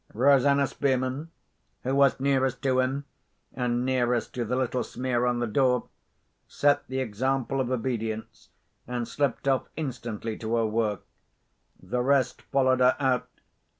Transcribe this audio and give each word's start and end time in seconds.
Rosanna 0.15 0.65
Spearman, 0.65 1.29
who 1.83 1.93
was 1.93 2.19
nearest 2.19 2.63
to 2.63 2.79
him, 2.79 3.05
and 3.53 3.85
nearest 3.85 4.33
to 4.33 4.43
the 4.43 4.55
little 4.55 4.83
smear 4.83 5.27
on 5.27 5.37
the 5.37 5.45
door, 5.45 5.89
set 6.47 6.87
the 6.87 6.97
example 6.97 7.61
of 7.61 7.69
obedience, 7.69 8.49
and 8.87 9.07
slipped 9.07 9.47
off 9.47 9.69
instantly 9.75 10.35
to 10.37 10.55
her 10.55 10.65
work. 10.65 11.03
The 11.79 12.01
rest 12.01 12.41
followed 12.41 12.79
her 12.79 12.95
out. 12.99 13.29